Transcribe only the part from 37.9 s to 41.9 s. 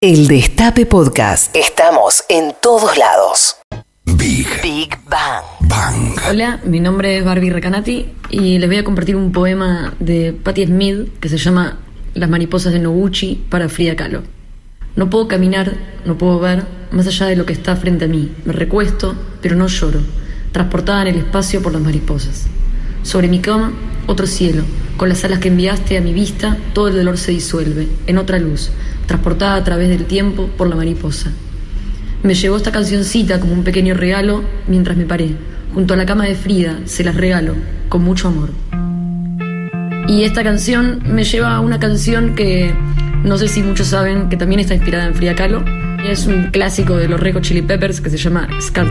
mucho amor. Y esta canción me lleva a una